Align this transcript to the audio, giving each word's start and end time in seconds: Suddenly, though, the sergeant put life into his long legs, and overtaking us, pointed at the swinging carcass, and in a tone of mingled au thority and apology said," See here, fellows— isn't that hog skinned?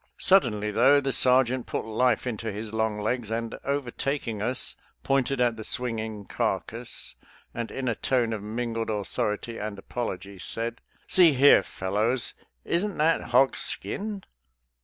Suddenly, 0.17 0.71
though, 0.71 0.99
the 0.99 1.13
sergeant 1.13 1.67
put 1.67 1.85
life 1.85 2.25
into 2.25 2.51
his 2.51 2.73
long 2.73 2.97
legs, 3.01 3.29
and 3.29 3.53
overtaking 3.63 4.41
us, 4.41 4.75
pointed 5.03 5.39
at 5.39 5.57
the 5.57 5.63
swinging 5.63 6.25
carcass, 6.25 7.13
and 7.53 7.69
in 7.69 7.87
a 7.87 7.93
tone 7.93 8.33
of 8.33 8.41
mingled 8.41 8.89
au 8.89 9.03
thority 9.03 9.61
and 9.63 9.77
apology 9.77 10.39
said," 10.39 10.81
See 11.15 11.33
here, 11.33 11.61
fellows— 11.61 12.33
isn't 12.65 12.97
that 12.97 13.25
hog 13.25 13.55
skinned? 13.55 14.25